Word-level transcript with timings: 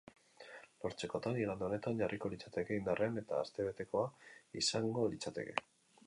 Lortzekotan, 0.83 1.35
igande 1.41 1.65
honetan 1.67 1.99
jarriko 1.99 2.31
litzateke 2.33 2.77
indarrean, 2.81 3.19
eta 3.23 3.41
astebetekoa 3.41 4.07
izango 4.63 5.05
litzateke. 5.13 5.55